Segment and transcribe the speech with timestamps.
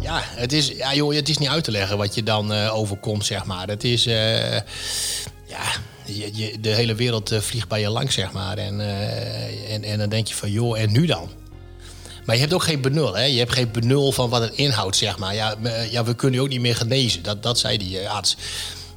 [0.00, 2.74] Ja, het is, ja, joh, het is niet uit te leggen wat je dan eh,
[2.76, 3.68] overkomt, zeg maar.
[3.68, 4.52] Het is, eh,
[5.46, 5.62] ja,
[6.04, 8.58] je, de hele wereld eh, vliegt bij je langs, zeg maar.
[8.58, 8.80] En,
[9.68, 11.30] en, en dan denk je van, joh, en nu dan?
[12.24, 13.24] Maar je hebt ook geen benul, hè?
[13.24, 15.34] Je hebt geen benul van wat het inhoudt, zeg maar.
[15.34, 15.54] Ja,
[15.90, 17.22] ja we kunnen je ook niet meer genezen.
[17.22, 18.36] Dat, dat zei die arts.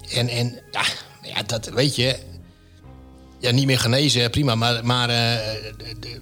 [0.09, 0.59] En, en
[1.21, 2.17] ja, dat weet je.
[3.39, 4.55] Ja, niet meer genezen, prima.
[4.55, 6.21] Maar, maar de-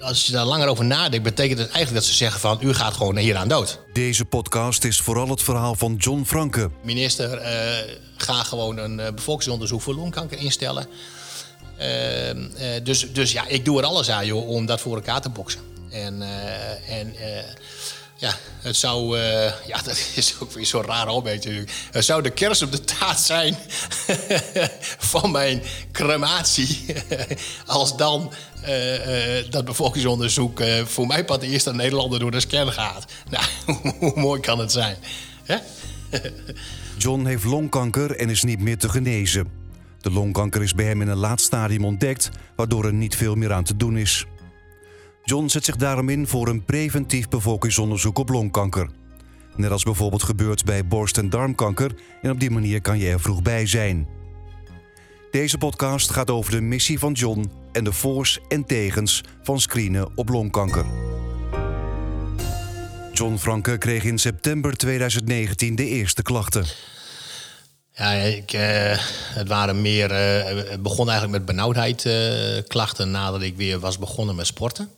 [0.00, 2.58] als je daar langer over nadenkt, betekent het eigenlijk dat ze zeggen van...
[2.62, 3.80] u gaat gewoon hieraan dood.
[3.92, 6.70] Deze podcast is vooral het verhaal van John Franke.
[6.82, 10.86] Minister, eh, ga gewoon een eh, bevolkingsonderzoek voor longkanker instellen.
[11.76, 12.36] Eh,
[12.82, 15.60] dus, dus ja, ik doe er alles aan joh, om dat voor elkaar te boksen.
[15.90, 16.22] En,
[16.88, 17.14] en
[18.20, 21.72] ja, het zou, eh, ja, dat is ook weer zo'n raar opmerking natuurlijk.
[21.90, 23.56] Het zou de kers op de taart zijn
[25.12, 25.62] van mijn
[25.92, 26.84] crematie.
[27.66, 32.72] Als dan eh, eh, dat bevolkingsonderzoek voor mij pas de eerste Nederlander door de scan
[32.72, 33.04] gaat.
[33.30, 33.44] Nou,
[33.98, 34.96] hoe mooi kan het zijn?
[35.44, 35.56] Hè?
[36.98, 39.48] John heeft longkanker en is niet meer te genezen.
[40.00, 43.52] De longkanker is bij hem in een laat stadium ontdekt, waardoor er niet veel meer
[43.52, 44.26] aan te doen is.
[45.30, 48.90] John zet zich daarom in voor een preventief bevolkingsonderzoek op longkanker.
[49.56, 53.20] Net als bijvoorbeeld gebeurt bij borst- en darmkanker, en op die manier kan je er
[53.20, 54.08] vroeg bij zijn.
[55.30, 60.08] Deze podcast gaat over de missie van John en de voor's en tegens van screenen
[60.14, 60.84] op longkanker.
[63.12, 66.64] John Franke kreeg in september 2019 de eerste klachten.
[67.92, 68.98] Ja, ik, eh,
[69.34, 70.10] het waren meer.
[70.10, 74.88] eh, begon eigenlijk met benauwdheid eh, klachten nadat ik weer was begonnen met sporten.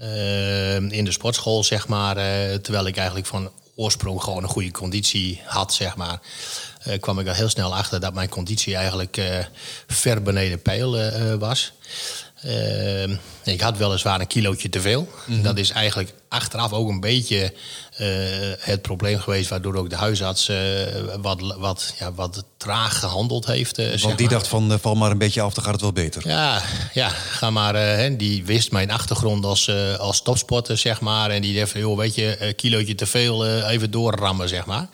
[0.00, 2.16] Eh, in de sportschool, zeg maar.
[2.16, 6.20] eh, terwijl ik eigenlijk van oorsprong gewoon een goede conditie had, zeg maar.
[6.82, 9.38] eh, kwam ik er heel snel achter dat mijn conditie eigenlijk eh,
[9.86, 10.98] ver beneden peil
[11.38, 11.72] was.
[12.40, 13.10] Eh,
[13.44, 15.08] ik had weliswaar een kilootje te veel.
[15.42, 17.52] Dat is eigenlijk achteraf ook een beetje
[17.96, 18.06] eh,
[18.58, 19.48] het probleem geweest...
[19.50, 20.58] waardoor ook de huisarts eh,
[21.20, 23.78] wat, wat, ja, wat traag gehandeld heeft.
[23.78, 24.34] eh, Want die maar.
[24.34, 26.28] dacht van, val maar een beetje af, dan gaat het wel beter.
[26.28, 27.74] Ja, ja, ga maar.
[27.74, 31.30] hè, die wist mijn achtergrond als, als topsporter, zeg maar.
[31.30, 34.88] En die dacht van, joh, weet je, een kilootje te veel, even doorrammen, zeg maar.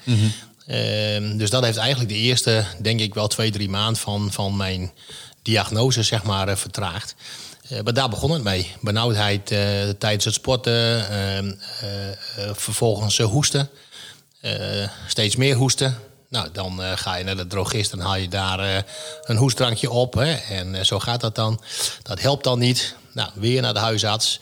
[0.67, 4.57] Ehm, dus dat heeft eigenlijk de eerste, denk ik wel twee, drie maanden van, van
[4.57, 4.93] mijn
[5.47, 7.15] diagnose, zeg maar, eh, vertraagd.
[7.69, 8.73] Eh, maar daar begon het mee.
[8.81, 9.59] Benauwdheid eh,
[9.99, 12.17] tijdens het sporten, ehm, eh, eh,
[12.55, 13.69] vervolgens hoesten.
[15.07, 15.99] Steeds meer hoesten.
[16.29, 18.85] Nou, dan ga je naar de drogist en haal je daar
[19.23, 20.15] een hoestdrankje op.
[20.15, 20.33] Hè?
[20.35, 21.61] En zo gaat dat dan.
[22.03, 22.95] Dat helpt dan niet.
[23.13, 24.41] Nou, weer naar de huisarts.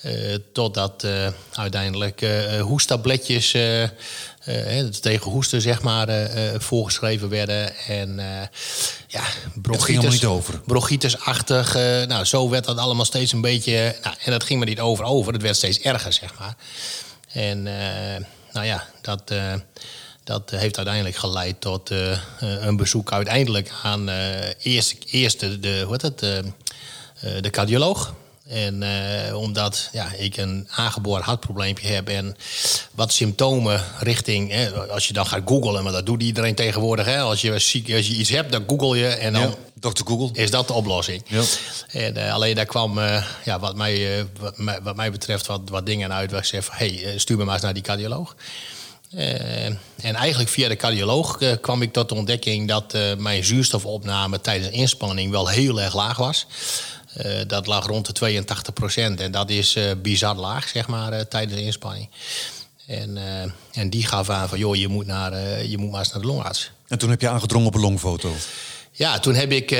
[0.00, 2.26] Eh, totdat eh, uiteindelijk
[2.60, 3.88] hoesttabletjes eh,
[4.44, 7.76] hè, tegen hoesten, zeg maar, voorgeschreven werden.
[7.76, 8.16] En
[9.06, 9.22] ja,
[9.54, 10.60] bronchitis, helemaal niet over.
[10.60, 11.74] bronchitisachtig.
[12.06, 13.96] nou, zo werd dat allemaal steeds een beetje...
[14.02, 15.32] Nou, en dat ging maar niet over over.
[15.32, 16.56] Het werd steeds erger, zeg maar.
[17.32, 17.62] En
[18.52, 19.32] nou ja, dat,
[20.24, 21.90] dat heeft uiteindelijk geleid tot
[22.40, 24.08] een bezoek uiteindelijk aan
[24.58, 26.18] eerst, eerst de, de, hoe heet het,
[27.42, 28.14] de cardioloog.
[28.50, 32.36] En eh, omdat ja, ik een aangeboren hartprobleempje heb en
[32.94, 37.06] wat symptomen richting, hè, als je dan gaat googlen, maar dat doet iedereen tegenwoordig.
[37.06, 40.04] Hè, als, je ziek, als je iets hebt, dan google je en dan Ja, Dr.
[40.04, 40.42] Google.
[40.42, 41.22] is dat de oplossing.
[41.26, 41.42] Ja.
[41.88, 45.60] En, eh, alleen daar kwam, eh, ja, wat, mij, wat, mij, wat mij betreft, wat,
[45.64, 46.30] wat dingen uit.
[46.30, 48.36] Waar ik zei van, hey, stuur me maar eens naar die cardioloog.
[49.10, 49.78] En
[50.14, 52.68] eigenlijk via de cardioloog kwam ik tot de ontdekking...
[52.68, 56.46] dat mijn zuurstofopname tijdens inspanning wel heel erg laag was.
[57.14, 59.20] Eh, dat lag rond de 82 procent.
[59.20, 62.08] En dat is eh, bizar laag, zeg maar, eh, tijdens de inspanning.
[62.86, 63.18] En,
[63.72, 66.26] en die gaf aan van, joh, je moet, naar, je moet maar eens naar de
[66.26, 66.70] longarts.
[66.88, 68.32] En toen heb je aangedrongen op een longfoto.
[68.92, 69.70] Ja, toen heb ik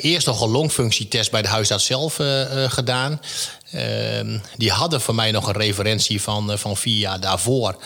[0.00, 2.14] eerst nog een longfunctietest bij de huisarts zelf
[2.68, 3.20] gedaan.
[3.70, 7.76] Ehm, die hadden voor mij nog een referentie van, van vier jaar daarvoor.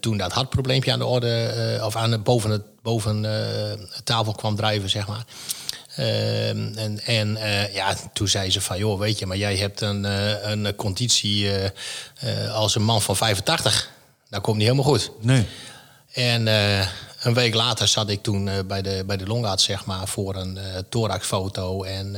[0.00, 3.26] toen dat hartprobleempje aan de orde, of aan de, boven, het, boven
[4.04, 5.24] tafel kwam drijven, zeg maar.
[5.96, 9.80] Ehm, en en eh, ja, toen zei ze van, joh, weet je, maar jij hebt
[9.80, 13.90] een, eh, een conditie eh, als een man van 85.
[14.28, 15.10] Dat komt niet helemaal goed.
[15.20, 15.46] Nee.
[16.12, 16.46] En
[17.22, 20.58] een week later zat ik toen bij, de, bij de longarts zeg maar, voor een
[20.88, 22.16] thoraxfoto en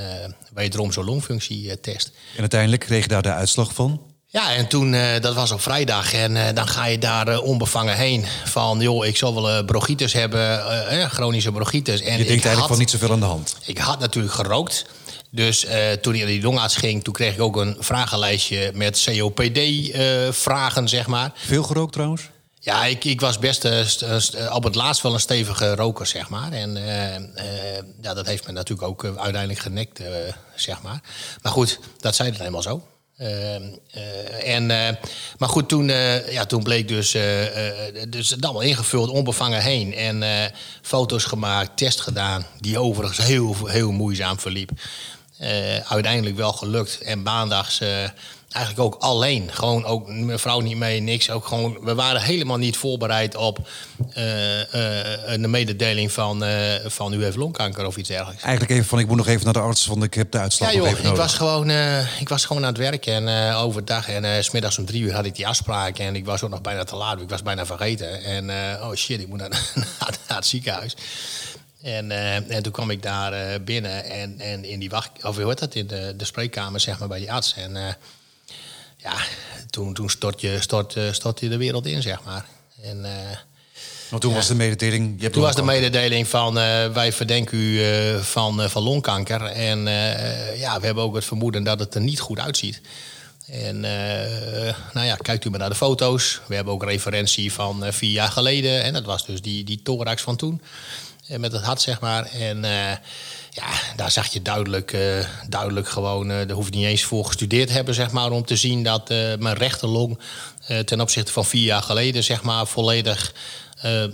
[0.55, 2.13] wederom zo'n longfunctietest.
[2.35, 4.14] En uiteindelijk kreeg je daar de uitslag van.
[4.35, 6.13] Ja, en toen, eh, dat was op vrijdag.
[6.13, 8.25] En eh, dan ga je daar eh, onbevangen heen.
[8.45, 10.61] Van, joh, ik zal wel bronchitis hebben,
[11.11, 12.01] chronische bronchitis.
[12.01, 13.57] En Je denkt eigenlijk had- van niet zoveel aan de hand.
[13.65, 14.85] ik had natuurlijk gerookt.
[15.31, 15.67] Dus
[16.01, 21.07] toen ik naar die longarts ging, toen kreeg ik ook een vragenlijstje met COPD-vragen, zeg
[21.07, 21.33] maar.
[21.35, 22.23] Veel gerookt trouwens?
[22.61, 26.29] Ja, ik, ik was best st- st- op het laatst wel een stevige roker, zeg
[26.29, 26.53] maar.
[26.53, 26.79] En
[28.03, 30.01] ja, dat heeft me natuurlijk ook uiteindelijk genekt,
[30.55, 31.01] zeg maar.
[31.43, 32.83] Maar goed, dat zei het eenmaal zo.
[33.17, 34.95] Ehm, eh, en, eh,
[35.39, 37.17] maar goed, toen, eh, ja, toen bleek dus,
[38.09, 39.95] dus het allemaal ingevuld, onbevangen heen.
[39.95, 40.23] En
[40.83, 44.71] foto's gemaakt, test gedaan, die overigens heel, heel moeizaam verliep.
[45.89, 47.01] Uiteindelijk wel gelukt.
[47.01, 47.81] En maandags
[48.55, 49.51] eigenlijk ook alleen.
[49.53, 51.31] Gewoon ook mijn vrouw niet mee, niks.
[51.31, 53.59] Ook gewoon, we waren helemaal niet voorbereid op
[54.13, 58.43] eh, eh, een mededeling van, eh, van u heeft longkanker of iets dergelijks.
[58.43, 60.73] Eigenlijk even van, ik moet nog even naar de arts, want ik heb de uitslag
[60.73, 63.63] Ja nog joh, ik was, gewoon, eh, ik was gewoon aan het werk en eh,
[63.63, 64.09] overdag.
[64.09, 65.99] En eh, s smiddags om drie uur had ik die afspraak.
[65.99, 67.21] En ik was ook nog bijna te laat.
[67.21, 68.23] Ik was bijna vergeten.
[68.25, 70.95] En eh, oh shit, ik moet naar, naar, naar het ziekenhuis.
[71.85, 75.37] En, eh, en toen kwam ik daar eh, binnen en, en in die wacht, of
[75.37, 77.55] hoe heet dat, in de, de spreekkamer zeg maar bij die arts.
[77.55, 77.93] En eh,
[79.05, 79.17] ja,
[79.71, 82.45] toen, toen stort, je, stort, eh, stort je de wereld in, zeg maar.
[82.83, 83.37] En, eh,
[84.11, 85.23] Want toen was de mededeling...
[85.23, 87.83] Je toen was de mededeling van eh, wij verdenken u
[88.23, 89.43] van, van longkanker.
[89.43, 89.79] En
[90.59, 92.81] ja, we hebben ook het vermoeden dat het er niet goed uitziet.
[93.47, 93.81] En
[94.93, 96.41] nou ja, kijkt u maar naar de foto's.
[96.47, 98.83] We hebben ook referentie van vier jaar geleden.
[98.83, 100.63] En dat was dus die, die thorax van toen.
[101.29, 102.25] Met het hart, zeg maar.
[102.25, 102.65] En
[103.55, 103.67] ja,
[103.97, 106.31] daar zag je duidelijk, eh, duidelijk gewoon...
[106.31, 108.31] eh daar hoef je niet eens voor gestudeerd hebben, zeg maar...
[108.31, 110.19] om te zien dat eh, mijn rechterlong
[110.85, 112.25] ten opzichte van vier jaar geleden...
[112.25, 113.33] zeg maar volledig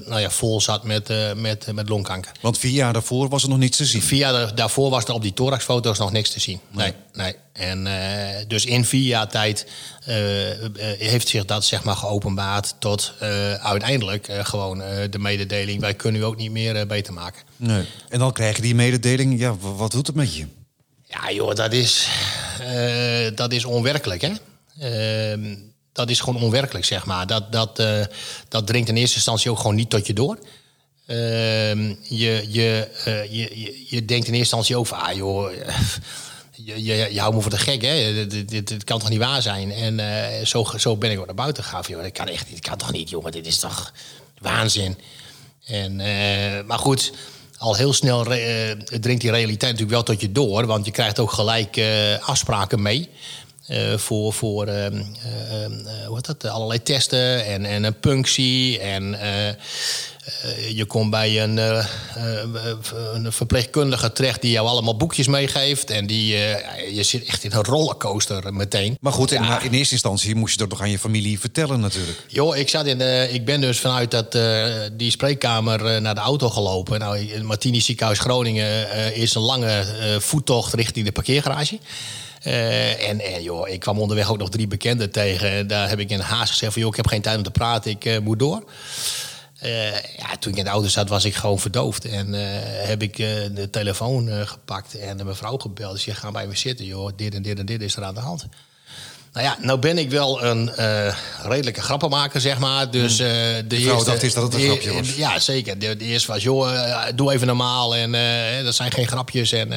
[0.06, 2.32] nou ja, vol zat met, eh, met, met longkanker.
[2.40, 4.02] Want vier jaar daarvoor was er nog niets te zien.
[4.02, 6.60] Vier jaar da- daarvoor was er op die thoraxfoto's nog niks te zien.
[6.70, 7.34] Nee, nee.
[7.52, 9.66] En eh, dus in vier jaar tijd
[10.04, 10.68] eh, eh,
[10.98, 15.94] heeft zich dat zeg maar geopenbaard tot eh, uiteindelijk eh, gewoon eh, de mededeling: wij
[15.94, 17.42] kunnen u ook niet meer eh, beter maken.
[17.56, 17.84] Nee.
[18.08, 19.38] En dan krijg je die mededeling.
[19.38, 20.46] Ja, wat doet het met je?
[21.06, 22.08] Ja, joh, dat is,
[22.60, 24.30] eh, dat is onwerkelijk, hè?
[24.80, 25.54] Ehm,
[25.92, 27.26] dat is gewoon onwerkelijk, zeg maar.
[27.26, 28.04] Dat, dat, eh,
[28.48, 30.38] dat dringt in eerste instantie ook gewoon niet tot je door.
[31.06, 34.98] Ehm, je, je, eh, je, je, je denkt in eerste instantie ook van...
[34.98, 35.52] Ah, joh,
[36.66, 38.26] je, je, je houdt me voor de gek, hè?
[38.26, 39.72] Dit, kan toch niet waar zijn?
[39.72, 41.84] En eh, zo, zo ben ik ook naar buiten gegaan.
[41.86, 43.32] Joh, dat kan echt niet, kan toch niet, jongen?
[43.32, 43.92] Dit is toch
[44.38, 44.98] waanzin?
[45.66, 45.96] En,
[46.66, 47.12] maar goed,
[47.58, 48.24] al heel snel
[49.00, 50.66] dringt die realiteit natuurlijk wel tot je door.
[50.66, 51.80] Want je krijgt ook gelijk
[52.20, 53.08] afspraken mee.
[53.70, 56.44] Eh, voor voor ehm, eh, ehm, eh, hoe heet dat?
[56.44, 58.78] allerlei testen en, en een punctie.
[58.80, 59.54] En eh,
[60.76, 61.56] je komt bij een,
[63.14, 65.90] een verpleegkundige terecht die jou allemaal boekjes meegeeft.
[65.90, 66.36] En die,
[66.92, 68.96] je zit echt in een rollercoaster meteen.
[69.00, 69.60] Maar goed, in, Ja.
[69.62, 72.24] in eerste instantie moest je dat nog aan je familie vertellen natuurlijk.
[72.28, 74.38] Joh, ik, zat in de, ik ben dus vanuit dat,
[74.92, 76.98] die spreekkamer naar de auto gelopen.
[76.98, 79.84] Nou, in Martini Ziekenhuis Groningen is een lange
[80.18, 81.78] voettocht richting de parkeergarage.
[82.40, 85.66] Eh, en, en joh, ik kwam onderweg ook nog drie bekenden tegen.
[85.66, 86.82] Daar heb ik in haast gezegd van...
[86.82, 88.64] joh, ik heb geen tijd om te praten, ik eh, moet door.
[89.60, 92.04] Eh, ja, toen ik in de auto zat, was ik gewoon verdoofd.
[92.04, 95.92] En eh, heb ik eh, de telefoon eh, gepakt en de mevrouw gebeld.
[95.92, 97.10] Dus je gaat bij me zitten, joh.
[97.16, 98.46] Dit en dit en dit is er aan de hand.
[99.32, 102.90] Nou ja, nou ben ik wel een eh, redelijke grappenmaker, zeg maar.
[102.90, 103.26] Dus, eh,
[103.66, 105.14] de vrouw eerste, dacht eerst dat het een de- grapje was.
[105.14, 105.78] Ja, zeker.
[105.78, 107.96] De, de eerste was, joh, eh, doe even normaal.
[107.96, 108.12] En
[108.64, 109.52] dat zijn geen grapjes.
[109.52, 109.68] En,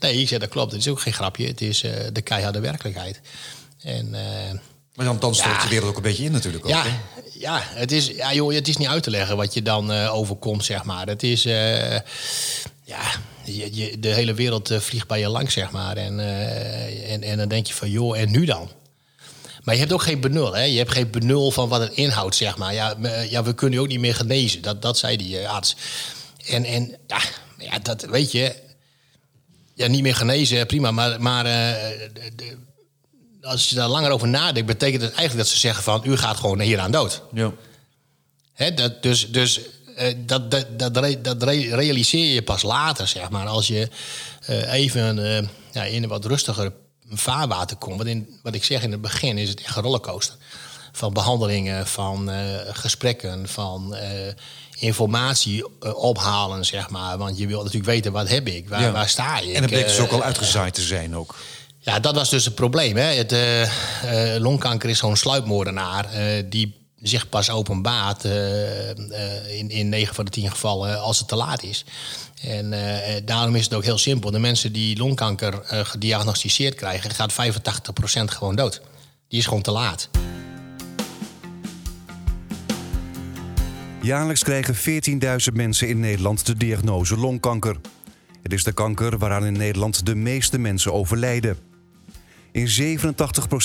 [0.00, 0.72] nee, ik zei, dat klopt.
[0.72, 1.46] Het is ook geen grapje.
[1.46, 3.20] Het is de keiharde werkelijkheid.
[3.82, 4.10] En...
[4.94, 5.62] Maar dan, dan stort Ja.
[5.62, 6.64] je wereld ook een beetje in natuurlijk.
[6.64, 6.90] Ook, ja, hè?
[7.38, 10.64] ja, het is, ja joh, het is niet uit te leggen wat je dan overkomt,
[10.64, 11.06] zeg maar.
[11.06, 12.02] Het is, ja,
[13.44, 15.96] je, je, de hele wereld eh, vliegt bij je langs, zeg maar.
[15.96, 18.70] En, eh, en, en dan denk je van, joh, en nu dan?
[19.62, 20.62] Maar je hebt ook geen benul, hè?
[20.62, 22.74] Je hebt geen benul van wat het inhoudt, zeg maar.
[22.74, 24.62] Ja, me- ja we kunnen je ook niet meer genezen.
[24.62, 25.76] Dat, dat zei die eh, arts.
[26.46, 27.20] En, en ja,
[27.58, 28.54] ja, dat weet je.
[29.74, 30.90] Ja, niet meer genezen, prima.
[30.90, 31.52] Maar, maar eh,
[32.36, 32.56] de-
[33.42, 36.02] als je daar langer over nadenkt, betekent het eigenlijk dat ze zeggen van...
[36.04, 37.22] u gaat gewoon hieraan dood.
[37.32, 37.52] Ja.
[38.52, 39.64] Hè, dat, dus dus eh,
[40.16, 40.94] dat, dat, dat,
[41.24, 43.46] dat re- realiseer je pas later, zeg maar.
[43.46, 43.88] Als je
[44.46, 45.42] eh, even eh,
[45.72, 46.72] ja, in een wat rustiger
[47.10, 47.96] vaarwater komt.
[47.96, 50.36] Want in, wat ik zeg in het begin is het echt een rollercoaster.
[50.92, 54.10] Van behandelingen, van eh, gesprekken, van eh,
[54.78, 57.18] informatie eh, ophalen, zeg maar.
[57.18, 58.68] Want je wil natuurlijk weten, wat heb ik?
[58.68, 58.90] Waar, Ja.
[58.92, 59.54] waar sta ik?
[59.54, 61.34] En dan bleek dus Eh, ook al uitgezaaid te zijn ook.
[61.78, 62.96] ja, dat was dus het probleem.
[62.96, 63.02] Hè.
[63.14, 63.62] Het, eh,
[64.34, 70.14] eh, longkanker is zo'n sluipmoordenaar eh, die zich pas openbaart eh, eh, in, in 9
[70.14, 71.84] van de 10 gevallen als het te laat is.
[72.42, 74.30] En eh, eh, daarom is het ook heel simpel.
[74.30, 77.34] De mensen die longkanker eh, gediagnosticeerd krijgen, gaat 85%
[78.24, 78.82] gewoon dood.
[79.28, 80.10] Die is gewoon te laat.
[84.00, 87.76] Jaarlijks krijgen 14.000 mensen in Nederland de diagnose longkanker.
[88.42, 91.56] Het is de kanker waaraan in Nederland de meeste mensen overlijden.
[92.52, 93.04] In 87%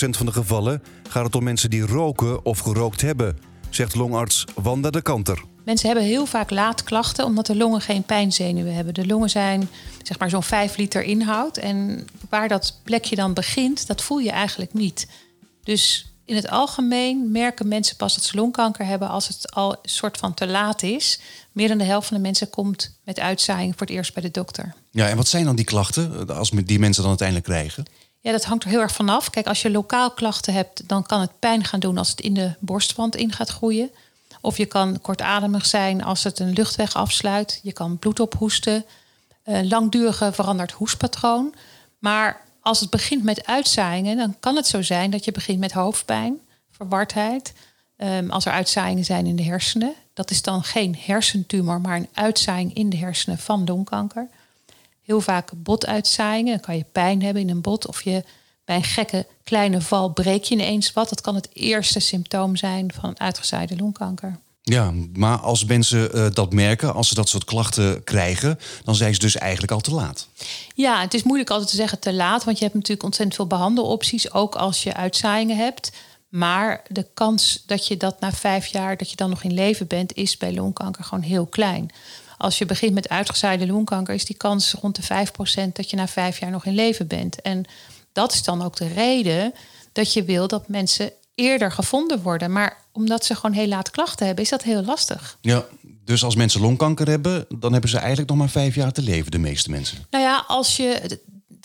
[0.09, 3.37] van de gevallen gaat het om mensen die roken of gerookt hebben,
[3.69, 5.43] zegt longarts Wanda de Kanter.
[5.65, 8.93] Mensen hebben heel vaak laatklachten omdat de longen geen pijnzenuwen hebben.
[8.93, 9.69] De longen zijn
[10.03, 11.57] zeg maar zo'n 5 liter inhoud.
[11.57, 15.07] En waar dat plekje dan begint, dat voel je eigenlijk niet.
[15.63, 19.89] Dus in het algemeen merken mensen pas dat ze longkanker hebben als het al een
[19.89, 21.19] soort van te laat is.
[21.51, 24.31] Meer dan de helft van de mensen komt met uitzaaiing voor het eerst bij de
[24.31, 24.73] dokter.
[24.91, 27.85] Ja, en wat zijn dan die klachten als die mensen dan uiteindelijk krijgen?
[28.19, 29.29] Ja, dat hangt er heel erg vanaf.
[29.29, 32.33] Kijk, als je lokaal klachten hebt, dan kan het pijn gaan doen als het in
[32.33, 33.91] de borstwand in gaat groeien.
[34.41, 37.59] Of je kan kortademig zijn als het een luchtweg afsluit.
[37.63, 38.85] Je kan bloed ophoesten.
[39.45, 41.53] Uh, langdurige veranderd hoestpatroon.
[41.99, 45.71] Maar als het begint met uitzaaiingen, dan kan het zo zijn dat je begint met
[45.71, 46.39] hoofdpijn,
[46.71, 47.53] verwardheid.
[47.97, 49.93] Um, als er uitzaaiingen zijn in de hersenen.
[50.13, 54.29] Dat is dan geen hersentumor, maar een uitzaaiing in de hersenen van longkanker.
[55.07, 56.51] Heel vaak botuitzaaiingen.
[56.51, 57.87] Dan kan je pijn hebben in een bot.
[57.87, 58.23] Of je
[58.65, 61.09] bij een gekke kleine val breek je ineens wat.
[61.09, 64.39] Dat kan het eerste symptoom zijn van uitgezaaide longkanker.
[64.61, 69.13] Ja, maar als mensen uh, dat merken, als ze dat soort klachten krijgen, dan zijn
[69.13, 70.27] ze dus eigenlijk al te laat.
[70.75, 73.47] Ja, het is moeilijk altijd te zeggen te laat, want je hebt natuurlijk ontzettend veel
[73.47, 75.91] behandelopties, ook als je uitzaaiingen hebt.
[76.29, 79.87] Maar de kans dat je dat na vijf jaar, dat je dan nog in leven
[79.87, 81.91] bent, is bij longkanker gewoon heel klein.
[82.37, 85.25] Als je begint met uitgezaaide longkanker, is die kans rond de
[85.69, 87.41] 5% dat je na vijf jaar nog in leven bent.
[87.41, 87.65] En
[88.11, 89.53] dat is dan ook de reden
[89.91, 92.51] dat je wil dat mensen eerder gevonden worden.
[92.51, 95.37] Maar omdat ze gewoon heel laat klachten hebben, is dat heel lastig.
[95.41, 95.65] Ja,
[96.05, 99.31] dus als mensen longkanker hebben, dan hebben ze eigenlijk nog maar vijf jaar te leven,
[99.31, 100.05] de meeste mensen.
[100.09, 101.19] Nou ja, als je.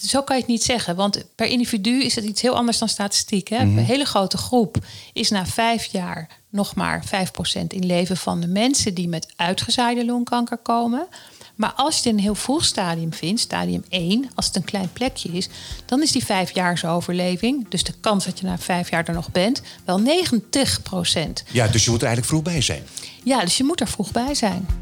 [0.06, 2.88] Zo kan je het niet zeggen, want per individu is het iets heel anders dan
[2.88, 3.48] statistiek.
[3.48, 3.64] Hè?
[3.64, 3.78] Mhm.
[3.78, 4.76] Een hele grote groep
[5.12, 10.04] is na vijf jaar nog maar 5% in leven van de mensen die met uitgezaaide
[10.04, 11.06] longkanker komen.
[11.54, 14.64] Maar als je het in een heel vroeg stadium vindt, stadium 1, als het een
[14.64, 15.48] klein plekje is,
[15.84, 19.30] dan is die vijfjaarse overleving, dus de kans dat je na vijf jaar er nog
[19.30, 21.44] bent, wel 90 procent.
[21.50, 22.82] Ja, dus je moet er eigenlijk vroeg bij zijn.
[23.24, 24.81] Ja, dus je moet er vroeg bij zijn.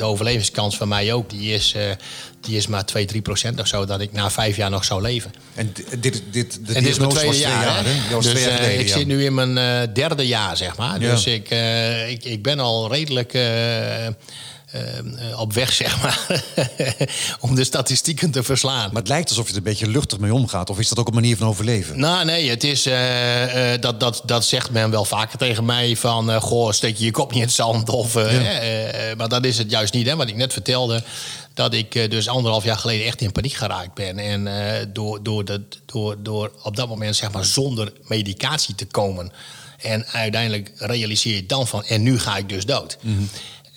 [0.00, 1.82] De overlevingskans van mij ook, die is uh,
[2.40, 5.02] die is maar 2, 3 procent of zo, dat ik na vijf jaar nog zou
[5.02, 5.32] leven.
[5.54, 7.64] En dit, dit, en dit is mijn tweede jaar.
[7.64, 11.00] jaar dus uh, ik zit nu in mijn uh, derde jaar, zeg maar.
[11.00, 11.10] Ja.
[11.10, 13.32] Dus ik, uh, ik, ik ben al redelijk
[14.74, 16.44] uh, op weg, zeg maar,
[17.40, 18.88] om de statistieken te verslaan.
[18.92, 20.70] Maar het lijkt alsof je er een beetje luchtig mee omgaat.
[20.70, 21.98] Of is dat ook een manier van overleven?
[21.98, 25.96] Nou, nee, het is, uh, uh, dat, dat, dat zegt men wel vaker tegen mij.
[25.96, 27.88] Van, goh, steek je je kop niet in het zand.
[27.88, 29.14] Of, ja.
[29.16, 31.02] maar dat is het juist niet, hè, wat ik net vertelde.
[31.54, 34.18] Dat ik dus anderhalf jaar geleden echt in paniek geraakt ben.
[34.18, 34.48] En
[34.92, 39.32] door, door, de, door, door op dat moment, zeg maar, zonder medicatie te komen...
[39.80, 42.98] En uiteindelijk realiseer je dan van, en nu ga ik dus dood.
[43.00, 43.28] Mm -hmm.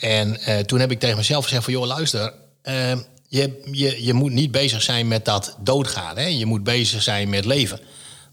[0.03, 1.73] En uh, toen heb ik tegen mezelf gezegd van...
[1.73, 2.33] joh, luister,
[2.63, 2.91] uh,
[3.27, 6.17] je, je, je moet niet bezig zijn met dat doodgaan.
[6.17, 6.25] Hè?
[6.25, 7.79] Je moet bezig zijn met leven.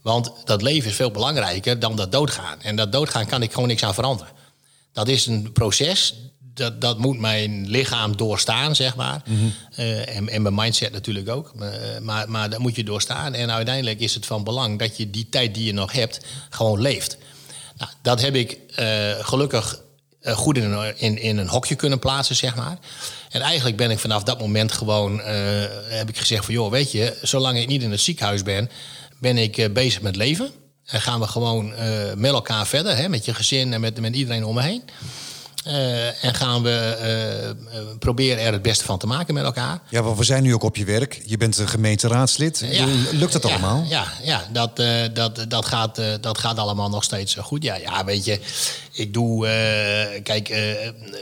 [0.03, 2.63] Want dat leven is veel belangrijker dan dat doodgaan.
[2.63, 4.33] En dat doodgaan kan ik gewoon niks aan veranderen.
[4.93, 6.15] Dat is een proces,
[6.55, 9.23] dat, dat moet mijn lichaam doorstaan, zeg maar.
[9.27, 9.53] Mm -hmm.
[9.79, 11.53] uh, en, en mijn mindset natuurlijk ook.
[12.03, 13.35] Maar, maar dat moet je doorstaan.
[13.35, 16.81] En uiteindelijk is het van belang dat je die tijd die je nog hebt, gewoon
[16.81, 17.19] leeft.
[17.77, 18.59] Nou, dat heb ik
[19.21, 19.83] gelukkig
[20.23, 22.79] uh, goed in een, in, in een hokje kunnen plaatsen, zeg maar.
[23.31, 25.25] En eigenlijk ben ik vanaf dat moment gewoon, uh,
[25.89, 26.55] heb ik gezegd van...
[26.55, 28.71] joh, weet je, zolang ik niet in het ziekenhuis ben,
[29.19, 30.51] ben ik uh, bezig met leven.
[30.85, 31.73] En gaan we gewoon
[32.17, 34.83] met elkaar verder, hè, met je gezin en met, met iedereen om me heen.
[35.67, 39.81] Uh, en gaan we uh, proberen er het beste van te maken met elkaar.
[39.89, 41.23] Ja, want we zijn nu ook op je werk.
[41.25, 42.65] Je bent een gemeenteraadslid.
[42.71, 43.85] Ja, Lukt dat ja, allemaal?
[43.89, 44.77] Ja, ja dat,
[45.13, 47.63] dat, dat, gaat, dat gaat allemaal nog steeds goed.
[47.63, 48.41] Ja, ja weet je,
[48.93, 49.47] ik doe...
[50.23, 50.49] kijk,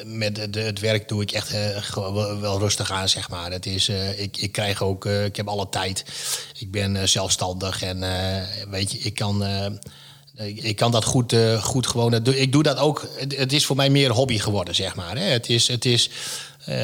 [0.05, 1.53] met de, het werk doe ik echt
[1.95, 3.51] wel, wel, rustig aan, zeg maar.
[3.51, 5.05] Het is, ik, ik krijg ook...
[5.07, 6.05] ik heb alle tijd.
[6.59, 8.05] Ik ben zelfstandig en
[8.71, 9.45] weet je, ik kan
[10.47, 12.27] ik kan dat goed, uh, goed gewoon.
[12.27, 13.09] Ik doe dat ook.
[13.29, 15.19] Het is voor mij meer hobby geworden, zeg maar.
[15.19, 16.11] Het is, het is,
[16.69, 16.77] uh,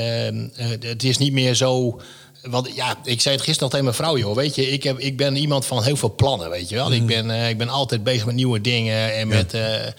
[0.80, 2.00] het is niet meer zo.
[2.42, 4.37] Want ja, ik zei het gisteren al tegen mijn vrouw, joh.
[4.37, 6.92] Weet je, ik, heb, ik ben iemand van heel veel plannen, weet je wel.
[6.92, 7.06] Ik, mm.
[7.06, 9.14] ben, uh, ik ben altijd bezig met nieuwe dingen.
[9.14, 9.94] En, met, ja.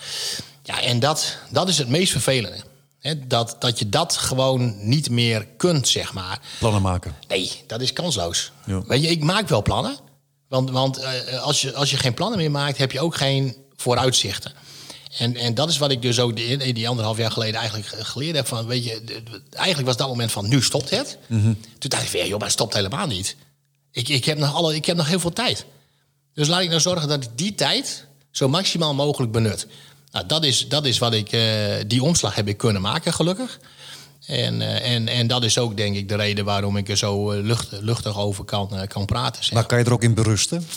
[0.63, 2.57] ja, en dat, dat is het meest vervelende.
[3.00, 3.27] Hè?
[3.27, 6.39] Dat, dat je dat gewoon niet meer kunt, zeg maar.
[6.59, 7.15] Plannen maken.
[7.27, 8.51] Nee, dat is kansloos.
[8.88, 9.97] Weet je, ik maak wel plannen.
[10.47, 13.55] Want, want uh, als, je, als je geen plannen meer maakt, heb je ook geen
[13.75, 14.51] vooruitzichten.
[15.17, 18.35] En, en dat is wat ik dus ook die, die anderhalf jaar geleden eigenlijk geleerd
[18.35, 18.47] heb.
[18.47, 19.03] Van, weet je,
[19.51, 21.17] eigenlijk was dat moment van nu stopt het.
[21.27, 21.57] Mm -hmm.
[21.77, 23.35] Toen dacht ik van, ja, joh, maar het stopt helemaal niet.
[23.91, 25.65] Ik, ik, heb nog alle, ik heb nog heel veel tijd.
[26.33, 29.67] Dus laat ik nou zorgen dat ik die tijd zo maximaal mogelijk benut.
[30.11, 33.59] Nou, dat is, dat is wat ik, uh, die omslag heb ik kunnen maken, gelukkig.
[34.27, 37.32] En, uh, en, en dat is ook denk ik de reden waarom ik er zo
[37.32, 39.44] lucht, luchtig over kan, uh, kan praten.
[39.44, 39.53] Zeg.
[39.53, 40.67] Maar kan je er ook in berusten?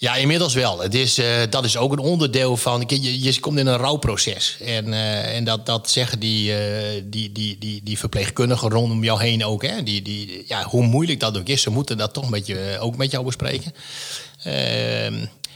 [0.00, 0.80] Ja, inmiddels wel.
[0.80, 2.84] Het is, uh, dat is ook een onderdeel van.
[2.86, 4.56] Je, je komt in een rouwproces.
[4.60, 6.56] En, uh, en dat, dat zeggen die, uh,
[7.04, 9.62] die, die, die, die verpleegkundigen rondom jou heen ook.
[9.62, 9.82] Hè?
[9.82, 12.96] Die, die, ja, hoe moeilijk dat ook is, ze moeten dat toch met je, ook
[12.96, 13.72] met jou bespreken.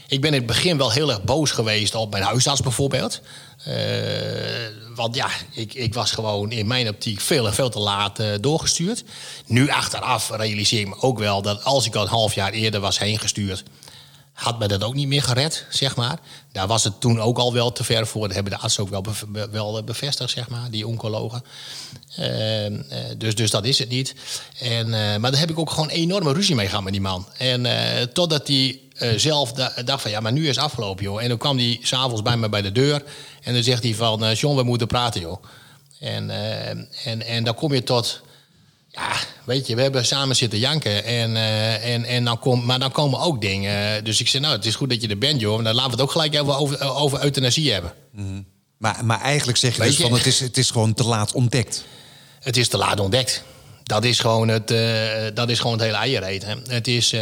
[0.05, 3.21] Ehm, ik ben in het begin wel heel erg boos geweest op mijn huisarts bijvoorbeeld.
[4.95, 9.03] want ja, ik, ik was gewoon in mijn optiek veel en veel te laat doorgestuurd.
[9.45, 12.79] Nu achteraf realiseer ik me ook wel dat als ik al een half jaar eerder
[12.79, 13.63] was heen gestuurd
[14.35, 16.19] had me dat ook niet meer gered, zeg maar.
[16.51, 18.25] Daar was het toen ook al wel te ver voor.
[18.25, 19.03] Dat hebben de artsen ook wel,
[19.51, 21.43] wel bevestigd, zeg maar, die oncologen.
[22.19, 22.79] Uh,
[23.17, 24.15] dus, dus dat is het niet.
[24.59, 27.27] En, maar daar heb ik ook gewoon enorme ruzie mee gehad met die man.
[27.37, 27.67] En
[28.13, 28.79] totdat hij
[29.15, 29.51] zelf
[29.85, 31.21] dacht van, ja, maar nu is het afgelopen, joh.
[31.21, 33.03] En dan kwam hij s'avonds bij me bij de deur.
[33.41, 35.43] En dan zegt hij van, John, we moeten praten, joh.
[35.99, 36.29] En,
[37.03, 38.23] en, en dan kom je tot
[38.95, 41.03] ja, weet je, we hebben samen zitten janken.
[41.03, 41.35] En,
[41.81, 44.03] en, en dan kom, maar dan komen ook dingen.
[44.03, 45.63] Dus ik zei, nou, het is goed dat je er bent, joh.
[45.63, 47.93] Dan laten we het ook gelijk even over, over euthanasie hebben.
[48.11, 48.45] Mm.
[48.77, 50.03] Maar, maar eigenlijk zeg je weet dus je?
[50.03, 51.85] van, het is, het is gewoon te laat ontdekt.
[52.39, 53.43] Het is te laat ontdekt.
[53.85, 54.79] Dat is gewoon het, uh,
[55.33, 56.45] dat is gewoon het hele eierreet.
[56.67, 57.21] Het is, uh,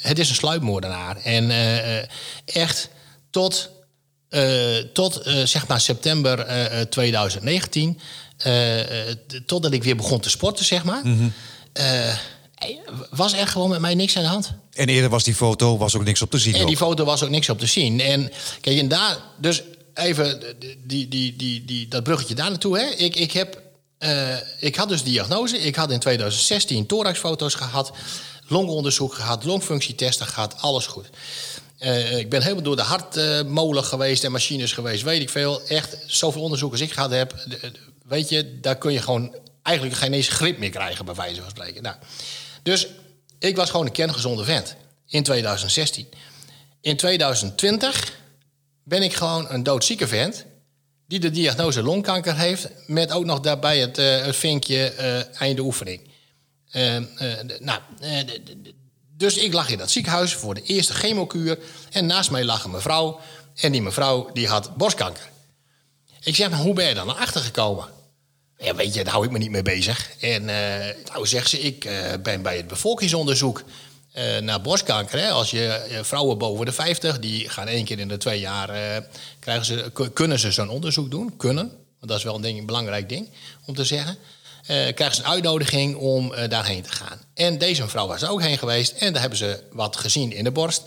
[0.00, 1.16] het is een sluipmoordenaar.
[1.16, 1.50] En
[2.44, 2.88] echt
[3.30, 3.70] tot,
[4.92, 6.46] tot zeg maar september
[6.90, 8.00] 2019
[8.46, 8.80] uh,
[9.46, 11.00] totdat ik weer begon te sporten, zeg maar.
[11.04, 11.32] Mm
[13.10, 14.52] was er gewoon met mij niks aan de hand.
[14.72, 16.54] En eerder was die foto was ook niks op te zien.
[16.54, 18.00] En die foto was ook niks op te zien.
[18.00, 18.30] En
[18.60, 19.62] kijk, en daar, dus
[19.94, 20.42] even
[20.84, 22.78] die, die, die, die, dat bruggetje daar naartoe.
[22.78, 22.84] Hè.
[22.84, 23.62] Ik, ik, heb,
[23.98, 25.58] uh, ik had dus diagnose.
[25.58, 27.92] Ik had in 2016 thoraxfoto's gehad,
[28.46, 31.06] longonderzoek gehad, longfunctietesten gehad, alles goed.
[31.80, 35.62] Uh, ik ben helemaal door de hartmolen geweest en machines geweest, weet ik veel.
[35.66, 37.34] Echt zoveel onderzoek als ik gehad heb
[38.08, 41.50] weet je, daar kun je gewoon eigenlijk geen eens grip meer krijgen, bij wijze van
[41.50, 41.82] spreken.
[41.82, 41.96] Nou,
[42.62, 42.88] dus
[43.38, 44.76] ik was gewoon een kerngezonde vent
[45.06, 46.08] in 2016.
[46.80, 48.12] In 2020
[48.84, 50.44] ben ik gewoon een doodzieke vent
[51.08, 55.62] die de diagnose longkanker heeft, met ook nog daarbij het, uh, het vinkje uh, einde
[55.62, 56.00] oefening.
[56.72, 56.96] Uh,
[57.58, 57.80] nou,
[59.16, 61.58] dus ik lag in dat ziekenhuis voor de eerste chemokuur
[61.90, 63.20] en naast mij lag een mevrouw
[63.54, 65.28] en die mevrouw die had borstkanker.
[66.22, 67.88] Ik zeg, hoe ben je dan naar achter gekomen?
[68.58, 70.10] Ja, weet je, daar hou ik me niet mee bezig.
[70.20, 70.44] En
[71.04, 71.88] nou zegt ze, ik
[72.22, 73.62] ben bij het bevolkingsonderzoek
[74.14, 75.18] uh, naar borstkanker.
[75.18, 75.30] Hè.
[75.30, 79.02] Als je vrouwen boven de 50, die gaan één keer in de twee jaar,
[79.38, 81.36] krijgen ze, kunnen ze zo'n onderzoek doen.
[81.36, 83.28] Kunnen, want dat is wel een, ding, een belangrijk ding
[83.66, 84.18] om te zeggen.
[84.66, 87.20] krijgen ze een uitnodiging om daarheen te gaan.
[87.34, 90.44] En deze mevrouw was er ook heen geweest en daar hebben ze wat gezien in
[90.44, 90.82] de borst.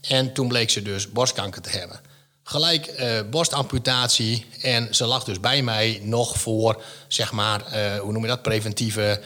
[0.00, 2.00] En toen bleek ze dus borstkanker te hebben
[2.48, 2.92] gelijk
[3.30, 4.46] borstamputatie.
[4.60, 7.62] En ze lag dus bij mij nog voor, zeg maar,
[8.00, 9.20] hoe noem je dat, preventieve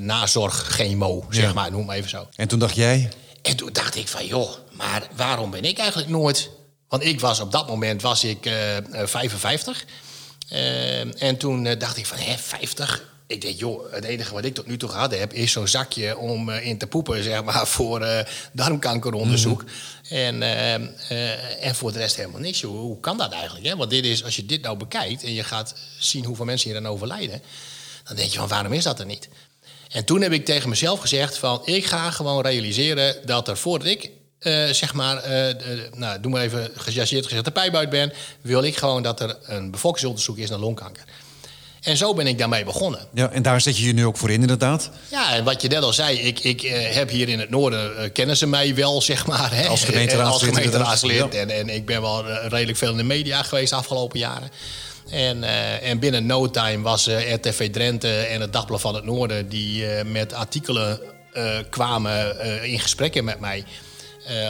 [0.00, 1.52] nazorgchemo, zeg ja.
[1.52, 2.28] maar, noem even zo.
[2.36, 3.08] En toen dacht jij?
[3.42, 6.50] En toen dacht ik van, joh, maar waarom ben ik eigenlijk nooit...
[6.88, 8.50] Want ik was op dat moment was ik
[8.92, 9.84] 55.
[11.18, 13.10] en toen dacht ik van, hè, 50?
[13.30, 15.32] ik denk, joh, het enige wat ik tot nu toe gehad heb...
[15.32, 18.20] is zo'n zakje om uh, in te poepen, zeg maar, voor uh,
[18.52, 19.62] darmkankeronderzoek.
[19.62, 19.68] Mm.
[20.08, 22.60] En, uh, en voor de rest helemaal niks.
[22.60, 22.80] Joh.
[22.80, 23.66] Hoe kan dat eigenlijk?
[23.66, 23.76] Hè?
[23.76, 26.78] Want dit is, als je dit nou bekijkt en je gaat zien hoeveel mensen hier
[26.78, 27.42] aan overlijden...
[28.10, 29.28] dan denk je van, waarom is dat er niet?
[29.88, 31.62] En toen heb ik tegen mezelf gezegd van...
[31.64, 34.10] ik ga gewoon realiseren dat er voordat ik...
[34.70, 35.22] zeg maar,
[35.94, 38.12] nou, doe maar even gechargeerd gezegd, de pijp ben...
[38.40, 41.04] wil ik gewoon dat er een bevolkingsonderzoek is naar longkanker.
[41.80, 43.00] En zo ben ik daarmee begonnen.
[43.14, 44.90] Ja, en daar zet je je nu ook voor in, inderdaad?
[45.10, 46.60] Ja, en wat je net al zei, ik, ik
[46.92, 49.54] heb hier in het noorden, kennen ze mij wel, zeg maar.
[49.54, 49.68] Hè?
[49.68, 50.48] Als gemeenteraadslid.
[50.48, 51.34] Als gemeenteraadslid.
[51.34, 54.50] En, en ik ben wel redelijk veel in de media geweest de afgelopen jaren.
[55.10, 55.44] En,
[55.82, 59.48] en binnen no time was RTV Drenthe en het Dagblad van het Noorden...
[59.48, 61.00] die met artikelen
[61.70, 63.64] kwamen in gesprekken met mij...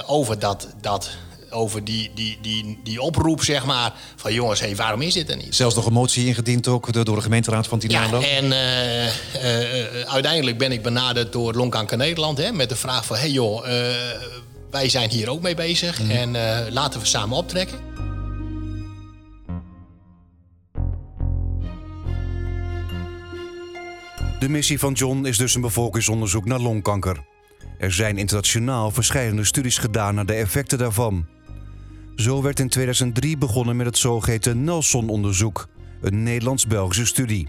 [0.06, 1.10] over dat, dat
[1.50, 3.92] over die, die, die, die oproep, zeg maar.
[4.16, 5.54] Van jongens, hey, waarom is dit er niet?
[5.54, 8.20] Zelfs nog een motie ingediend ook door de gemeenteraad van Tinalo.
[8.20, 12.38] Ja, en uh, uh, uiteindelijk ben ik benaderd door Longkanker Nederland...
[12.38, 13.72] Hè, met de vraag van, hey joh, uh,
[14.70, 16.02] wij zijn hier ook mee bezig...
[16.02, 16.10] Mm.
[16.10, 16.36] en
[16.72, 17.78] laten we samen optrekken.
[24.40, 27.24] De missie van John is dus een bevolkingsonderzoek naar longkanker.
[27.78, 31.26] Er zijn internationaal verschillende studies gedaan naar de effecten daarvan.
[32.16, 35.68] Zo werd in 2003 begonnen met het zogeheten Nelson-onderzoek,
[36.00, 37.48] een Nederlands-Belgische studie.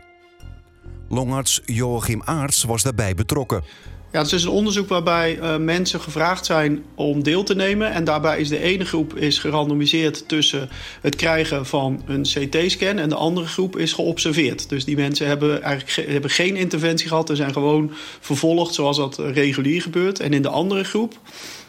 [1.09, 3.63] Longarts Joachim Aarts was daarbij betrokken.
[4.11, 7.91] Ja, het is een onderzoek waarbij uh, mensen gevraagd zijn om deel te nemen.
[7.91, 10.69] En daarbij is de ene groep is gerandomiseerd tussen
[11.01, 14.69] het krijgen van een CT-scan en de andere groep is geobserveerd.
[14.69, 18.97] Dus die mensen hebben eigenlijk ge hebben geen interventie gehad en zijn gewoon vervolgd zoals
[18.97, 20.19] dat regulier gebeurt.
[20.19, 21.19] En in de andere groep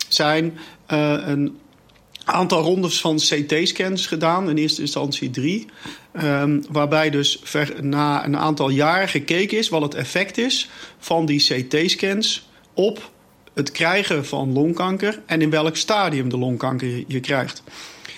[0.09, 0.59] zijn
[0.93, 1.59] uh, een
[2.25, 5.67] aantal rondes van CT-scans gedaan, in eerste instantie drie.
[6.21, 7.43] Um, waarbij dus
[7.81, 13.11] na een aantal jaar gekeken is wat het effect is van die CT-scans op
[13.55, 17.63] het krijgen van longkanker en in welk stadium de longkanker je, je krijgt.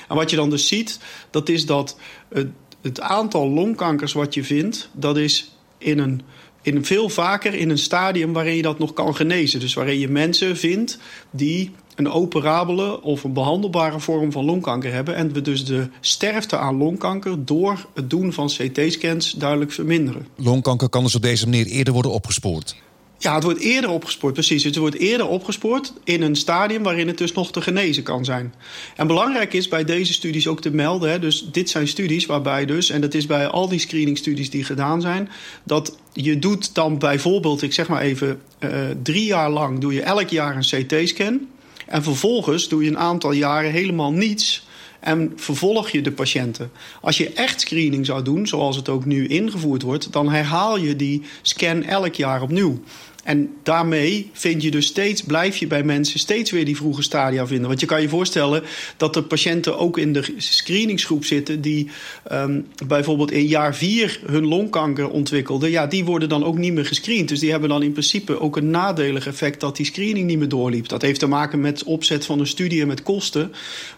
[0.08, 0.98] En wat je dan dus ziet,
[1.30, 1.96] dat is dat
[2.28, 2.48] het,
[2.82, 6.22] het aantal longkankers wat je vindt, dat is in een
[6.62, 9.60] in veel vaker in een stadium waarin je dat nog kan genezen.
[9.60, 10.98] Dus waarin je mensen vindt
[11.30, 15.14] die een operabele of een behandelbare vorm van longkanker hebben.
[15.14, 20.26] En we dus de sterfte aan longkanker door het doen van CT-scans duidelijk verminderen.
[20.36, 22.76] Longkanker kan dus op deze manier eerder worden opgespoord.
[23.18, 24.64] Ja, het wordt eerder opgespoord, precies.
[24.64, 28.54] Het wordt eerder opgespoord in een stadium waarin het dus nog te genezen kan zijn.
[28.96, 32.66] En belangrijk is bij deze studies ook te melden, hè, dus dit zijn studies waarbij
[32.66, 35.28] dus, en dat is bij al die screeningstudies die gedaan zijn,
[35.62, 38.70] dat je doet dan bijvoorbeeld, ik zeg maar even, uh,
[39.02, 41.40] drie jaar lang doe je elk jaar een CT-scan.
[41.86, 44.66] En vervolgens doe je een aantal jaren helemaal niets
[45.00, 46.70] en vervolg je de patiënten.
[47.00, 50.96] Als je echt screening zou doen, zoals het ook nu ingevoerd wordt, dan herhaal je
[50.96, 52.80] die scan elk jaar opnieuw.
[53.24, 57.46] En daarmee vind je dus steeds, blijf je bij mensen steeds weer die vroege stadia
[57.46, 57.68] vinden.
[57.68, 58.62] Want je kan je voorstellen
[58.96, 61.88] dat er patiënten ook in de screeningsgroep zitten die
[62.32, 65.70] um, bijvoorbeeld in jaar vier hun longkanker ontwikkelden.
[65.70, 67.28] Ja, die worden dan ook niet meer gescreend.
[67.28, 70.48] Dus die hebben dan in principe ook een nadelig effect dat die screening niet meer
[70.48, 70.88] doorliep.
[70.88, 73.52] Dat heeft te maken met opzet van een studie en met kosten.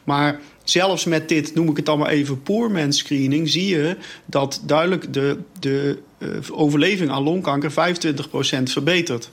[0.04, 5.12] Maar zelfs met dit, noem ik het maar even, poor screening, zie je dat duidelijk
[5.12, 5.98] de, de
[6.50, 7.74] overleving aan longkanker 25%
[8.62, 9.28] verbetert.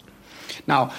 [0.64, 0.90] Nou,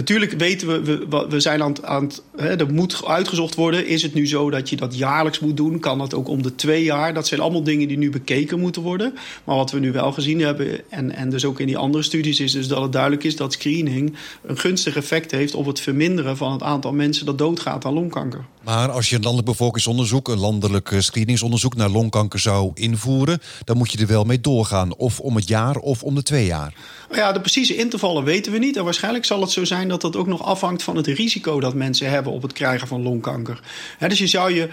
[0.00, 3.86] Natuurlijk weten we, we, we zijn aan aan er moet uitgezocht worden.
[3.86, 5.80] Is het nu zo dat je dat jaarlijks moet doen?
[5.80, 7.14] Kan dat ook om de twee jaar?
[7.14, 9.14] Dat zijn allemaal dingen die nu bekeken moeten worden.
[9.44, 12.40] Maar wat we nu wel gezien hebben, en, en dus ook in die andere studies,
[12.40, 16.36] is dus dat het duidelijk is dat screening een gunstig effect heeft op het verminderen
[16.36, 18.44] van het aantal mensen dat doodgaat aan longkanker.
[18.64, 23.92] Maar als je een landelijk bevolkingsonderzoek, een landelijk screeningsonderzoek naar longkanker zou invoeren, dan moet
[23.92, 24.96] je er wel mee doorgaan.
[24.96, 26.74] Of om het jaar of om de twee jaar.
[27.12, 28.76] Ja, de precieze intervallen weten we niet.
[28.76, 31.74] En waarschijnlijk zal het zo zijn dat dat ook nog afhangt van het risico dat
[31.74, 33.60] mensen hebben op het krijgen van longkanker.
[33.98, 34.68] dus je zou je,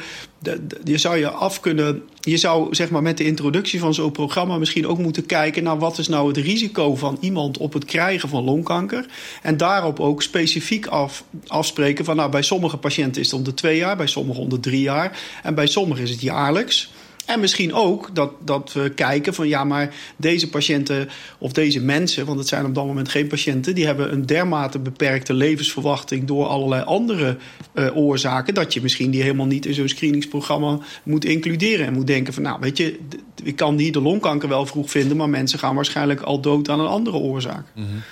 [0.84, 2.04] je zou je af kunnen.
[2.20, 5.80] Je zou zeg maar met de introductie van zo'n programma misschien ook moeten kijken naar
[5.80, 9.06] wat is nou het risico van iemand op het krijgen van longkanker.
[9.42, 13.54] En daarop ook specifiek af, afspreken van nou bij sommige patiënten is het om de
[13.54, 16.92] twee jaar, bij sommigen om de drie jaar en bij sommigen is het jaarlijks.
[17.28, 22.26] En misschien ook dat, dat we kijken van ja, maar deze patiënten of deze mensen,
[22.26, 26.46] want het zijn op dat moment geen patiënten, die hebben een dermate beperkte levensverwachting door
[26.46, 27.38] allerlei andere
[27.74, 31.86] uh, oorzaken, dat je misschien die helemaal niet in zo'n screeningsprogramma moet includeren.
[31.86, 33.00] En moet denken van nou, weet je,
[33.44, 36.80] ik kan die de longkanker wel vroeg vinden, maar mensen gaan waarschijnlijk al dood aan
[36.80, 37.66] een andere oorzaak.
[37.74, 38.04] -hmm.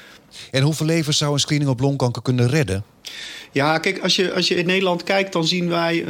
[0.51, 2.84] En hoeveel levens zou een screening op longkanker kunnen redden?
[3.55, 6.05] Ja, kijk, als je, als je in Nederland kijkt, dan zien wij,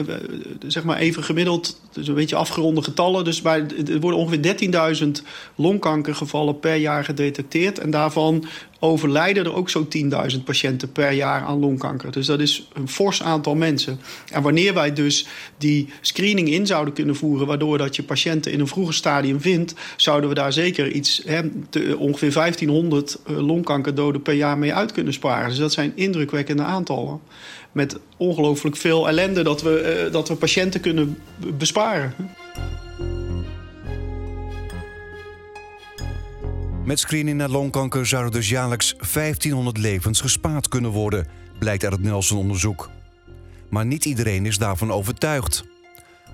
[0.68, 3.24] zeg maar even gemiddeld, dus een beetje afgeronde getallen.
[3.24, 5.08] Dus bij, er worden ongeveer 13.000
[5.56, 7.80] longkankergevallen per jaar gedetecteerd.
[7.80, 8.46] En daarvan
[8.86, 9.88] overlijden er ook zo'n
[10.32, 12.12] 10.000 patiënten per jaar aan longkanker.
[12.12, 14.00] Dus dat is een fors aantal mensen.
[14.32, 18.60] En wanneer wij dus die screening in zouden kunnen voeren, waardoor dat je patiënten in
[18.60, 21.24] een vroeger stadium vindt, zouden we daar zeker iets,
[21.98, 25.50] ongeveer 1500 longkankerdoden per jaar mee uit kunnen sparen.
[25.50, 27.20] Dus dat zijn indrukwekkende aantallen.
[27.72, 31.18] Met ongelooflijk veel ellende dat we, uh, dat we patiënten kunnen
[31.58, 32.14] besparen.
[36.86, 41.28] Met screening naar longkanker zouden dus jaarlijks 1500 levens gespaard kunnen worden,
[41.60, 42.90] blijkt uit het Nelson-onderzoek.
[43.70, 45.64] Maar niet iedereen is daarvan overtuigd.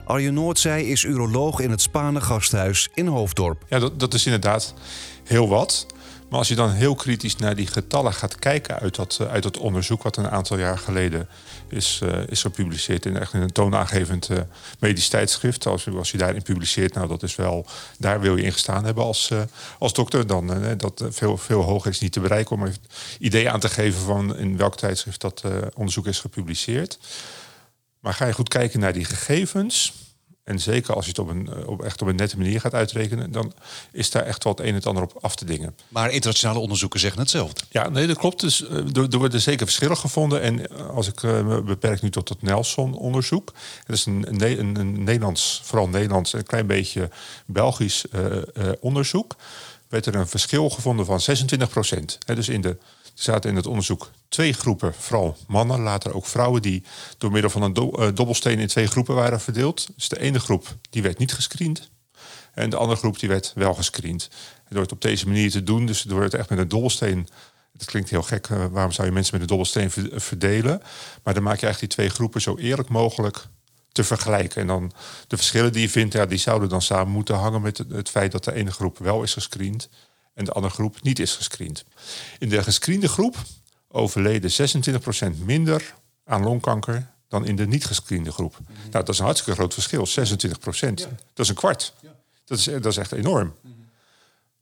[0.06, 3.64] Arjen Noordzij is uroloog in het Spanen gasthuis in Hoofddorp.
[3.70, 4.74] Ja, dat, dat is inderdaad
[5.24, 5.86] heel wat.
[6.32, 9.58] Maar als je dan heel kritisch naar die getallen gaat kijken uit dat, eh, uit
[9.58, 11.28] onderzoek, wat een aantal jaar geleden
[11.68, 14.38] is, uh, is gepubliceerd in, echt in een toonaangevend uh,
[14.80, 15.66] medisch tijdschrift.
[15.66, 17.66] Als, als je daarin publiceert, nou dat is wel,
[17.98, 19.32] daar wil je in gestaan hebben als,
[19.80, 20.28] als dokter.
[20.28, 22.76] Dan dat veel, veel hoger is niet te bereiken om een
[23.20, 25.44] idee aan te geven van in welk tijdschrift dat
[25.76, 27.00] onderzoek is gepubliceerd.
[28.00, 29.94] Maar ga je goed kijken naar die gegevens,
[30.52, 32.74] en zeker als je het op een, eh, op, echt op een nette manier gaat
[32.74, 33.54] uitrekenen, dan
[33.92, 35.76] is daar echt wel het een en het ander op af te dingen.
[35.88, 37.62] Maar internationale onderzoeken zeggen hetzelfde.
[37.70, 38.40] Ja, nee, dat klopt.
[38.40, 40.42] Dus uh, er, er, worden zeker verschillen gevonden.
[40.42, 43.54] En eh, als ik me beperk nu tot het Nelson-onderzoek,
[43.86, 47.10] dat is een, een, een, Nederlands, vooral Nederlands, een klein beetje
[47.46, 48.06] Belgisch
[48.80, 49.36] onderzoek,
[49.90, 52.18] werd er een verschil gevonden van 26 procent.
[52.26, 52.78] Dus in de Er
[53.14, 56.84] zaten in het onderzoek twee groepen, vooral mannen, later ook vrouwen, die
[57.18, 59.88] door middel van een uh, dobbelsteen in twee groepen waren verdeeld.
[59.96, 61.90] Dus de ene groep die werd niet gescreend.
[62.54, 64.30] En de andere groep die werd wel gescreend.
[64.56, 67.28] En door het op deze manier te doen, dus door het echt met een dobbelsteen.
[67.74, 69.92] Dat klinkt heel gek, uh, waarom zou je mensen met een dobbelsteen
[70.22, 70.82] verdelen?
[71.24, 73.48] Maar dan maak je eigenlijk die twee groepen zo eerlijk mogelijk
[73.92, 74.62] te vergelijken.
[74.62, 74.92] En dan
[75.28, 78.10] de verschillen die je vindt, ja, die zouden dan samen moeten hangen met het, het
[78.10, 79.90] feit dat de ene groep wel is gescreend
[80.34, 81.86] en de andere groep niet is gescreend.
[82.40, 83.36] In de gescreende groep
[83.92, 84.52] overleden
[85.36, 85.94] 26% minder
[86.26, 88.58] aan longkanker dan in de niet gescreende groep.
[88.60, 88.72] Mhm.
[88.74, 91.08] Nou, dat is een hartstikke groot verschil, 26%.
[91.34, 91.94] Dat is een kwart.
[92.46, 93.54] Dat, is, dat is echt enorm.
[93.62, 93.74] Mhm.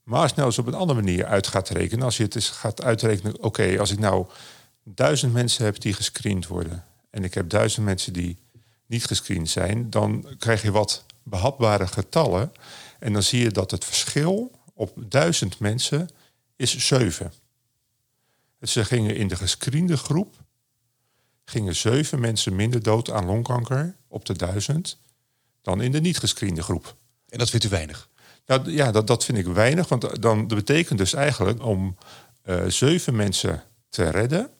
[0.02, 2.44] Maar als je nou eens op een andere manier uit gaat rekenen, als je het
[2.44, 4.26] gaat uitrekenen, oké, als ik nou
[4.84, 8.38] duizend mensen heb die gescreend worden en ik heb duizend mensen die
[8.86, 12.52] niet gescreend zijn, dan krijg je wat behapbare getallen
[12.98, 16.08] en dan zie je dat het verschil op duizend mensen
[16.56, 17.32] is 7
[18.60, 20.36] ze gingen in de gescreende groep
[21.44, 24.98] gingen zeven mensen minder dood aan longkanker op de duizend
[25.62, 26.96] dan in de niet gescreende groep.
[27.28, 28.08] En dat vindt u weinig?
[28.46, 29.88] Nou ja, dat, dat vind ik weinig.
[29.88, 31.96] Want dan dat betekent dus eigenlijk om
[32.44, 34.50] uh, zeven mensen te redden.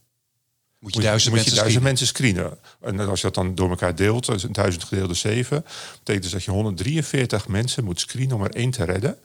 [0.79, 2.59] Moet je duizend, moet je, mensen, duizend mensen screenen.
[2.81, 5.65] En als je dat dan door elkaar deelt, dus duizend gedeeld door zeven,
[5.99, 9.19] betekent dus dat je 143 mensen moet screenen om er één te redden.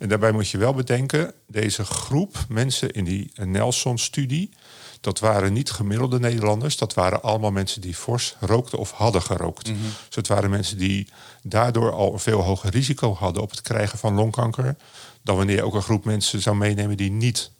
[0.00, 4.50] En daarbij moet je wel bedenken, deze groep mensen in die Nelson-studie,
[5.00, 6.76] dat waren niet gemiddelde Nederlanders.
[6.76, 9.68] Dat waren allemaal mensen die fors rookten of hadden gerookt.
[9.68, 9.78] Mhm.
[10.06, 11.08] Dus het waren mensen die
[11.42, 14.76] daardoor al een veel hoger risico hadden op het krijgen van longkanker.
[15.22, 17.50] Dan wanneer je ook een groep mensen zou meenemen die niet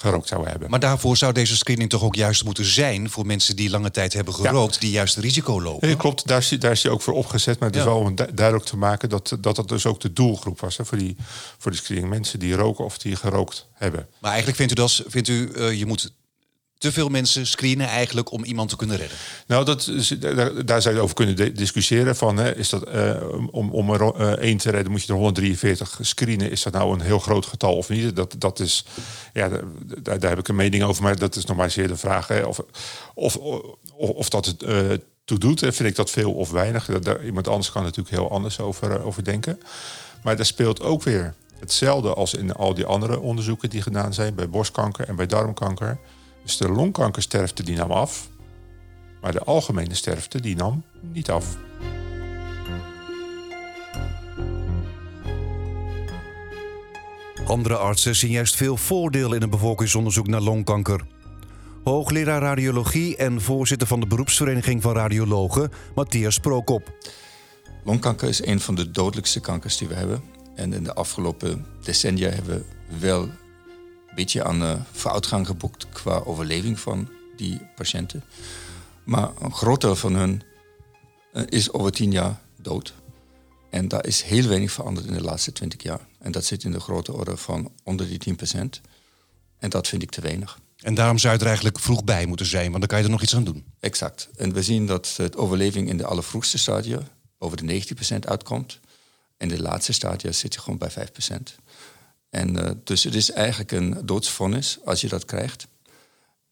[0.00, 0.70] gerookt zouden hebben.
[0.70, 4.12] Maar daarvoor zou deze screening toch ook juist moeten zijn voor mensen die lange tijd
[4.12, 5.88] hebben gerookt, die juist risico lopen.
[5.88, 7.58] Ja, klopt, daar is, daar is hij ook voor opgezet.
[7.58, 10.12] Maar het is wel om du- duidelijk te maken dat, dat dat dus ook de
[10.12, 11.16] doelgroep was hè, voor, die,
[11.58, 12.08] voor die screening.
[12.08, 14.06] Mensen die roken of die gerookt hebben.
[14.18, 16.12] Maar eigenlijk vindt u dat vindt u, uh, je moet
[16.80, 19.16] te veel mensen screenen eigenlijk om iemand te kunnen redden?
[19.46, 22.16] Nou, dat daar, daar zou je over kunnen discussiëren.
[22.16, 23.16] Van, hè, is dat, uh,
[23.50, 26.50] om, om er uh, één te redden moet je er 143 screenen.
[26.50, 28.16] Is dat nou een heel groot getal of niet?
[28.16, 28.84] Dat, dat is,
[29.32, 29.48] ja,
[30.02, 31.02] daar, daar heb ik een mening over.
[31.02, 32.28] Maar dat is nog maar zeer de vraag.
[32.28, 32.60] Hè, of,
[33.14, 33.36] of,
[33.96, 34.78] of, dat het uh,
[35.24, 35.60] toe doet.
[35.60, 36.86] Vind ik dat veel of weinig?
[36.86, 39.60] Daar, iemand anders kan natuurlijk heel anders over, over denken.
[40.22, 44.34] Maar daar speelt ook weer hetzelfde als in al die andere onderzoeken die gedaan zijn.
[44.34, 45.98] Bij borstkanker en bij darmkanker.
[46.42, 48.28] Dus de longkankersterfte die nam af,
[49.20, 51.56] maar de algemene sterfte die nam niet af.
[57.46, 61.00] Andere artsen zien juist veel voordeel in een bevolkingsonderzoek naar longkanker.
[61.84, 66.92] Hoogleraar radiologie en voorzitter van de beroepsvereniging van radiologen, Matthias Prokop.
[67.84, 70.22] Longkanker is een van de dodelijkste kankers die we hebben.
[70.54, 73.28] En in de afgelopen decennia hebben we wel
[74.20, 78.24] beetje aan vooruitgang geboekt qua overleving van die patiënten.
[79.04, 80.42] Maar een groot deel van hun
[81.32, 82.94] uh, is over tien jaar dood.
[83.70, 86.00] En daar is heel weinig veranderd in de laatste twintig jaar.
[86.18, 88.80] En dat zit in de grote orde van onder die 10 procent.
[89.58, 90.58] En dat vind ik te weinig.
[90.76, 93.10] En daarom zou je er eigenlijk vroeg bij moeten zijn, want dan kan je er
[93.10, 93.64] nog iets aan doen.
[93.80, 94.28] Exact.
[94.36, 97.00] En we zien dat de overleving in de allervroegste stadia
[97.38, 97.82] over de
[98.14, 98.80] 90% uitkomt.
[99.36, 100.94] En de laatste stadia zit je gewoon bij 5%.
[102.30, 105.66] En uh, dus het is eigenlijk een doodsvonnis als je dat krijgt.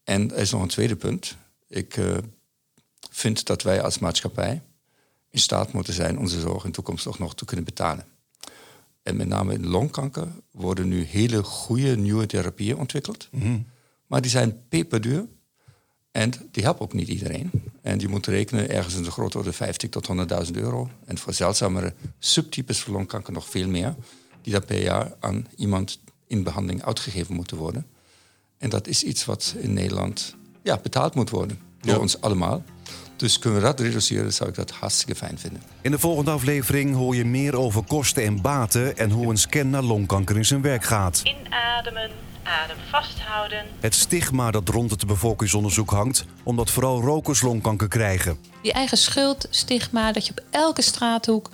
[0.03, 1.37] En er is nog een tweede punt.
[1.67, 2.17] Ik uh,
[3.11, 4.61] vind dat wij als maatschappij
[5.29, 8.05] in staat moeten zijn onze zorg in de toekomst toch nog te kunnen betalen.
[9.03, 13.27] En met name in longkanker worden nu hele goede nieuwe therapieën ontwikkeld.
[13.31, 13.59] Mhm.
[14.07, 15.27] Maar die zijn peperduur.
[16.11, 17.51] En die helpen ook niet iedereen.
[17.81, 20.07] En je moet rekenen ergens in de grote orde 50 tot
[20.47, 20.89] 100.000 euro.
[21.05, 23.95] En voor zeldzamere subtypes van longkanker nog veel meer
[24.41, 27.85] die dat per jaar aan iemand in behandeling uitgegeven moeten worden.
[28.57, 31.99] En dat is iets wat in Nederland ja, betaald moet worden door ja.
[31.99, 32.63] ons allemaal.
[33.15, 35.61] Dus kunnen we dat reduceren, zou ik dat hartstikke fijn vinden.
[35.81, 39.69] In de volgende aflevering hoor je meer over kosten en baten en hoe een scan
[39.69, 41.21] naar longkanker in zijn werk gaat.
[41.23, 42.11] Inademen,
[42.43, 43.65] adem vasthouden.
[43.79, 48.37] Het stigma dat rond het bevolkingsonderzoek hangt, omdat vooral rokers longkanker krijgen.
[48.61, 51.49] Die eigen schuld, stigma, dat je op elke straathoek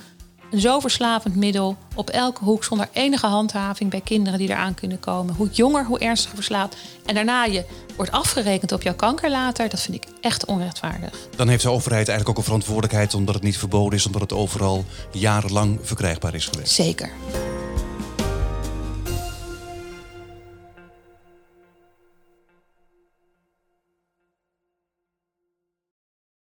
[0.51, 4.99] een zo verslavend middel op elke hoek zonder enige handhaving bij kinderen die eraan kunnen
[4.99, 5.35] komen.
[5.35, 6.75] Hoe jonger, hoe ernstiger verslaat.
[7.05, 11.27] En daarna je wordt afgerekend op jouw kanker later, dat vind ik echt onrechtvaardig.
[11.35, 14.33] Dan heeft de overheid eigenlijk ook een verantwoordelijkheid omdat het niet verboden is, omdat het
[14.33, 16.73] overal jarenlang verkrijgbaar is geweest.
[16.73, 17.09] Zeker.